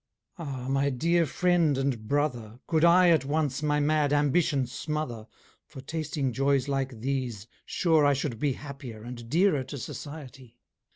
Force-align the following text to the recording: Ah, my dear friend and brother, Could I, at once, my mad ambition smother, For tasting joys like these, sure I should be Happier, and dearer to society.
Ah, 0.39 0.65
my 0.67 0.89
dear 0.89 1.27
friend 1.27 1.77
and 1.77 2.07
brother, 2.07 2.59
Could 2.65 2.83
I, 2.83 3.09
at 3.11 3.23
once, 3.23 3.61
my 3.61 3.79
mad 3.79 4.11
ambition 4.11 4.65
smother, 4.65 5.27
For 5.67 5.79
tasting 5.79 6.33
joys 6.33 6.67
like 6.67 7.01
these, 7.01 7.45
sure 7.67 8.03
I 8.03 8.13
should 8.13 8.39
be 8.39 8.53
Happier, 8.53 9.03
and 9.03 9.29
dearer 9.29 9.63
to 9.65 9.77
society. 9.77 10.57